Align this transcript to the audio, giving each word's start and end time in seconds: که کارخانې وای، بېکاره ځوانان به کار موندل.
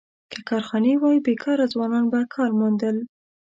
که 0.31 0.39
کارخانې 0.49 0.93
وای، 0.97 1.17
بېکاره 1.25 1.65
ځوانان 1.73 2.05
به 2.11 2.19
کار 2.35 2.51
موندل. 2.59 2.97